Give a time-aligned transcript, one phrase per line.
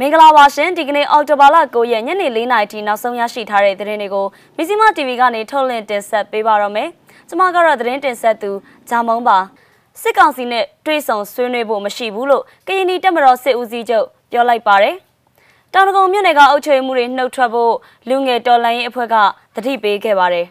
[0.00, 4.26] မင်္ဂလာပါရှင်ဒီကနေ့အော်တိုဘာလ9ရက်ညနေ4နာရီထိနောက်ဆုံးရရှိထားတဲ့သတင်းတွေကို
[4.56, 6.88] မီဇီမာ TV ကနေထုတ်လွှင့်တင်ဆက်ပေးပါရမယ်။
[7.28, 8.50] ကျွန်မကတော့သတင်းတင်ဆက်သူ
[8.88, 9.38] ဂျာမုံပါ
[10.02, 14.94] စစ်ကောင်စီနဲ့တွေ့ဆုံဆွေးနွေးဖို့မရှိဘူးလို့ကရင်နီတက်မတော်စစ်ဦးစီးချုပ်ပြောလိုက်ပါတယ်။
[15.72, 17.74] တောင်တကုံမြို့နယ်ကအုပ်ချုပ်မှုတွေနှုတ်ထွက်ဖို့
[18.08, 19.16] လူငယ်တော်လှန်ရေးအဖွဲ့က
[19.54, 20.46] တတိပေးခဲ့ပါတယ်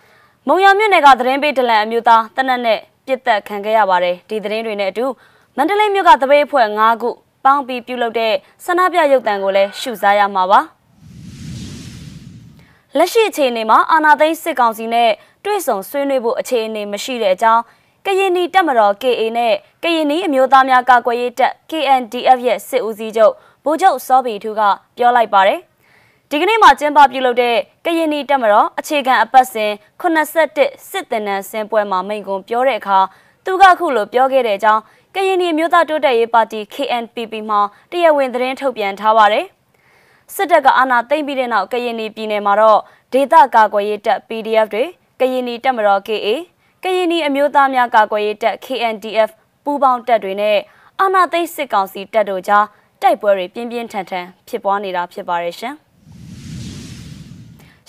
[0.46, 5.06] ။မုံရမြို့နယ်ကသတင်းပေးဒလန်အမျိုးသားတနက်နဲ့ပြစ်တက်ခံခဲ့ရပါတယ်။ဒီသတင်းတွေနဲ့အတူ
[5.56, 7.10] မန္တလေးမြို့ကတပိတ်အဖွဲ့9ခု
[7.44, 10.60] ပေါင်းပြီးပြုလုပ်တဲ့ဆန္ဒပြရုပ်သံကိုလည်းရှုစားရမှာပါ
[12.96, 15.10] လက်ရှိအခြေအနေမှာအာဏာသိမ်းစစ်ကောင်စီနဲ့
[15.44, 17.62] တွေ့ဆုံဆွေးနွေးဖို့အခြေအနေမရှိတဲ့အကြောင်း
[18.06, 24.60] ကရင်နီတပ်မတော် KA နဲ့ကရင်နီအမျိုးသားများကာကွယ်ရေးတပ် KNDF ရဲ့စစ်ဦးစီးချုပ်ဗိုလ်ချုပ်စောဘီထူးက
[24.96, 25.60] ပြောလိုက်ပါတယ်
[26.30, 32.98] ဒီကနေ့မှကျင်းပပြုလုပ်တဲ့ကရင်နီတပ်မတော်အခြေခံအပတ်စဉ်81စစ်တင်နန်းစင်ပွဲမှာမိန့်ခွန်းပြောတဲ့အခါ
[33.44, 34.82] သူကခုလိုပြောခဲ့တဲ့အကြောင်း
[35.14, 37.56] ကရင်နီမျိုးသားတိုးတက်ရေးပါတီ KNPP မှ
[37.90, 39.46] တရားဝင်သတင်းထုတ်ပြန်ထားပါတယ်။
[40.34, 42.80] စစ်တပ်ကအာဏာသိမ်းပြီးတဲ့နောက်ကရင်နီပြည်နယ်မှာတော့
[43.12, 44.84] ဒေသကာကွယ်ရေးတပ် PDF တွေ
[45.20, 46.28] ကရင်နီတပ်မတော် KA
[46.82, 49.30] ကရင်နီအမျိုးသားများကာကွယ်ရေးတပ် KNDF
[49.64, 50.58] ပူးပေါင်းတပ်တွေနဲ့
[51.00, 52.64] အာဏာသိမ်းစစ်ကောင်စီတပ်တို့ကြား
[53.02, 55.74] တိုက်ပွဲတွေပြင်းပြင်းထန်ထန်ဖြစ်ပွားနေတာဖြစ်ပါရဲ့ရှင်။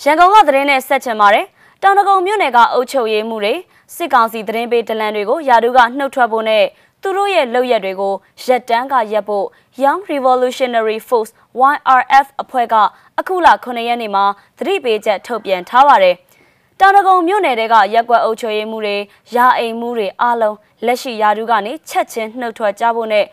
[0.02, 1.46] ရန်ကုန်ကသတင်းနဲ့ဆက်ချင်ပါတယ်။
[1.82, 3.54] တောင်တကုံမြို့နယ်ကအုပ်ချုပ်ရေးမှုတွေ
[3.96, 6.64] စစ်ကောင်စီသတင်းပေးဒလန်တွေကိုယာဒူကနှုတ်ထွက်ဖို့နဲ့
[7.02, 8.14] သူတို့ရဲ့လုပ်ရက်တွေကို
[8.46, 9.46] ရက်တန်းကရက်ဖို့
[9.82, 11.32] Young Revolutionary Force
[11.72, 12.74] YRF အဖွဲ့က
[13.18, 14.24] အခုလ9ရက်နေ့မှာ
[14.58, 16.16] သတိပေးချက်ထုတ်ပြန်ထားပါတယ်။
[16.80, 18.96] တောင်တကုံမြို့နယ်ကရက်ကွက်အုပ်ချုပ်ရေးမှုတွေ
[19.34, 23.24] ရာအိမ်မှုတွေအားလုံးလက်ရှိယာတုကနေချက်ချင်းနှုတ်ထွက်ကြဖို့နဲ့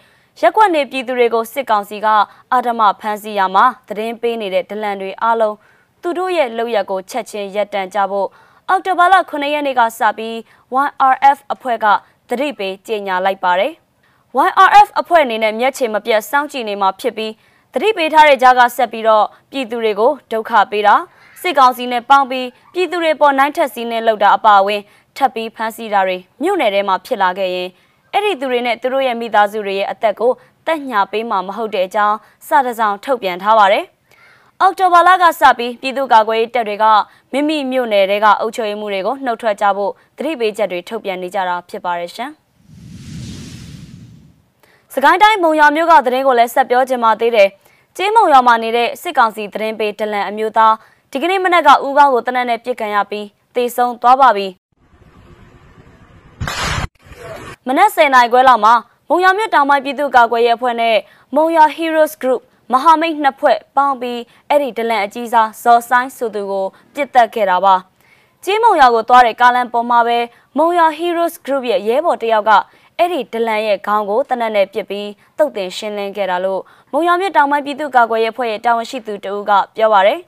[0.42, 2.08] ရက်ကွက်နေပြည်သူတွေကိုစစ်ကောင်စီက
[2.52, 5.56] အာဓမဖမ်းဆီးရမှာသတင်းပေးနေတဲ့ဒလန်တွေအားလုံး
[6.02, 8.28] သူတို့ရဲ့လုပ်ရက်ကိုချက်ချင်းရပ်တန့်ကြဖို့
[8.70, 10.36] အောက်တိုဘာလ9ရက်နေ့ကစပြီး
[10.86, 11.86] YRF အဖွဲ့က
[12.30, 13.74] သတိပေးကြေညာလိုက်ပါတယ်။
[14.48, 17.34] YRF အဖွဲ့အနေနဲ့မျက်ခြေမပြတ်စောင့်ကြည့်နေမှာဖြစ်ပြီး
[17.74, 20.96] သတိပေးထားတဲ့ကြားကဆက်ပြီးတော့ပြည်သူတွေကိုဒုက္ခပေးတာ
[21.42, 24.82] စစ်ကောင်စီနဲ့ပေါင်းပြီးပြည်သူတွေပေါ်နိုင်ထက်စီးနဲ့လှုပ်တာအပါအဝင်
[25.18, 27.70] ထပ်ပြီးဖမ်းဆီးတာတွေမြို့နယ်ထဲမှာဖြစ်လာခဲ့ရင်
[28.14, 30.32] အဲ့ဒီသူတွေနဲ့သူတို့ရဲ့မိသားစုတွေရဲ့အသက်ကို
[30.68, 33.86] တက်ညာပေးမှာမဟုတ်တဲ့အကြောင်းစတဲ့ဆောင်ထုတ်ပြန်ထားပါတယ်။
[34.62, 36.86] အောက်တိုဘာလကစပြီးပြည်သူ့ကာကွယ်ရေးတပ်တွေက
[37.32, 42.32] မိမိမြို့နယ်တွေကအုပ်ချုပ်ရေးမှုတွေကိုနှုတ်ထွက်ကြဖို့သတိပေးချက်တွေထုတ်ပြန်နေကြတာဖြစ်ပါတယ်ရှင်။
[44.94, 47.50] စကိုင်းတိုင်းမုံရွာမြို့ကသတင်းကိုလည်းဆက်ပြောချင်ပါသေးတယ်။
[47.98, 50.74] ကျေးမုံရွာမှာနေတဲ့စစ်ကောင်စီသတင်းပေးဒလန်အမျိုးသား
[51.12, 54.48] ဒီကနေ့မနက်ကဦးကောင်းကိုတနက်နဲ့ပြစ်ခံရပြီးတေဆုံးသွားပါပြီ။
[57.68, 58.74] မနက်10:00နာရီခွဲလောက်မှာ
[59.10, 60.98] မုံရွာမြို့တောင်ပိုင်းပြည်သူ့ကာကွယ်ရေးအဖွဲ့နဲ့
[61.36, 62.42] မုံရွာ Heroes Group
[62.74, 64.20] မဟာမိတ်နှစ်ဖွဲ့ပေါင်းပြီး
[64.50, 67.76] အဲ့ဒီဒလန်အကြီးစားဇော်ဆိုင်ဆိုသူကိုပြစ်တက်ခဲ့တာပါ။
[68.44, 70.18] ကြီးမုံရွာကိုသွားတဲ့ကားလမ်းပေါ်မှာပဲ
[70.58, 72.52] မုံရွာ Heroes Group ရဲ့ရဲဘော်တယောက်က
[72.98, 80.20] အဲ့ဒီဒလန်ရဲ့ခေါင်းကိုတနက်နဲ့ပစ်ပြီးတုတ်တင်ရှင်းလင်းခဲ့တာလို့မုံရွာမြို့တောင်ပိုင်းပြည်သူ့ကာကွယ်ရေးအဖွဲ့ရဲ့တာဝန်ရှိသူတဦးကပြောပါရယ်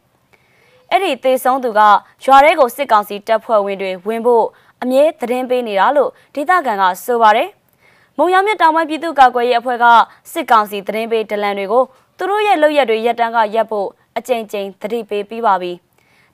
[0.91, 1.81] အဲ့ဒီသေဆုံးသူက
[2.25, 4.45] ရွာထဲကိုစစ်ကောင်စီတပ်ဖွဲ့ဝင်တွေဝင်ဖို့
[4.81, 7.49] အမြဲသတင်းပေးနေတာလို့ဒေသခံကဆိုပါရယ်
[8.17, 9.85] မုံရွာမြို့တောင်ပိုင်းပြည်သူ့ကာကွယ်ရေးအဖွဲ့က
[10.31, 11.83] စစ်ကောင်စီသတင်းပေးဒလန်တွေကို
[12.23, 13.87] သူတို့ရဲ့လုပ်ရက်တွေရက်တန်းကရက်ဖို့
[14.17, 15.71] အကြိမ်ကြိမ်သတိပေးပြီးပါပြီ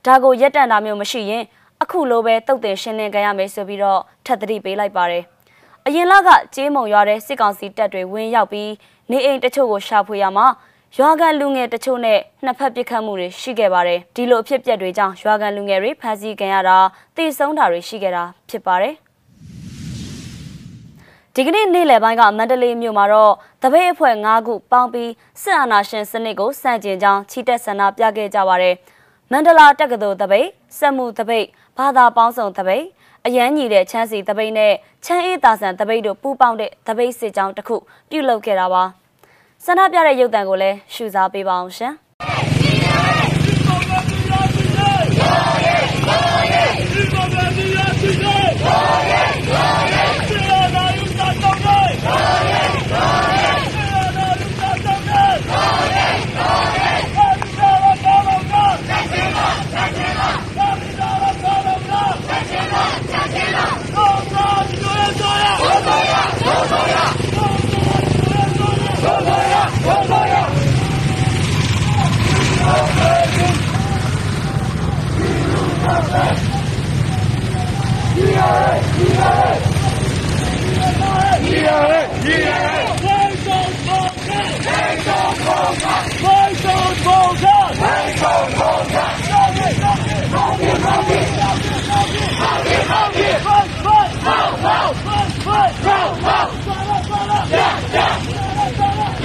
[0.05, 1.43] ဒါကိုရက်တန်တာမျိုးမရှိရင်
[1.81, 5.23] အခုလိုပဲတုတ်တင်ရှင်းလင်းကြရမယ်ဆိုပြီးတော့ထပ်သတိပေးလိုက်ပါတယ်
[5.85, 8.71] အရင်လကကြေးမုံရွာတဲ့စစ်ကောင်စီတပ်တွေဝင်းရောက်ပြီး
[9.11, 10.47] နေအိမ်တချို့ကိုရှာဖွေရမှာ
[10.97, 16.77] ရွာကန်လူငယ်တချို့နဲ့နှစ်ဖက်ပစ်ခတ်မှုတွေရှိခဲ့ပါတယ်ဒီလိုအဖြစ်ပြက်တွေကြောင့်ရွာကန်လူငယ်တွေဖမ်းဆီးခံရတာ
[17.15, 18.95] တိဆုံးတာတွေရှိခဲ့တာဖြစ်ပါတယ်
[21.39, 23.33] ဒီကနေ့နေ့လယ်ပိုင်းကမန္တလေးမြို့မှာတော့
[23.63, 25.11] တပိတ်အဖွဲ့၅ခုပေါင်းပြီး
[25.41, 28.75] စစ်အာဏာရှင်စနစ်ကိုစန့်ကျင်ကြောင်းချီတက်ဆန္ဒပြခဲ့ကြပါတယ်
[29.31, 30.47] မန္တလာတက္ကသိုလ်တပိတ်
[30.77, 31.45] စက်မှုတပိတ်
[31.77, 32.85] ဘာသာပေါင်းစုံတပိတ်
[33.25, 34.73] အရန်ညီတဲ့ချမ်းစီတပိတ်နဲ့
[35.05, 37.75] ချမ်းအေးတာဆန်တပိတ်တို့ပူးပေါင်းတဲ့တပိတ်စစ်ကြောင်းတစ်ခု
[38.09, 38.83] ပြုလုပ်ခဲ့တာပါ
[39.65, 41.93] ဆန္ဒပြတဲ့ရုပ်သံကိုလည်းရှုစားပေးပါအောင်ရှင်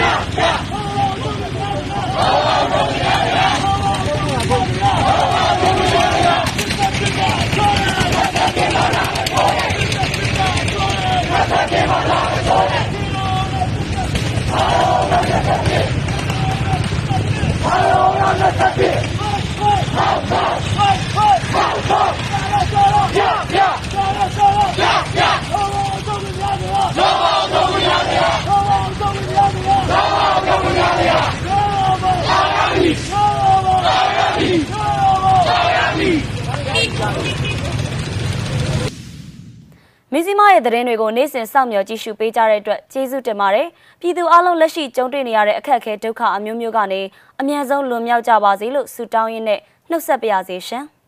[0.03, 0.72] 呀呀！
[40.15, 43.69] မင်းစီမရဲ့သတင်းတွေကိုနေ့စဉ်စောင့်မျှော်ကြည့်ရှုပေးကြတဲ့အတွက်ကျေးဇူးတင်ပါတယ်
[44.01, 47.01] ပြည်သူအလုံးလက်ရှိကြုံတွေ့နေရတဲ့အခက်အခဲဒုက္ခအမျိုးမျိုးကနေ
[47.41, 49.61] အမြန်ဆုံးလွန်မြောက်ကြပါစေလို့ဆုတောင်းရင်းနဲ့
[49.91, 50.85] နှုတ်ဆက်ပါရစေရှင်။